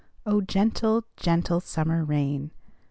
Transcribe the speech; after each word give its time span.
Oh, 0.25 0.41
gentle, 0.41 1.03
gentle 1.15 1.59
summer 1.59 2.03
rain! 2.03 2.49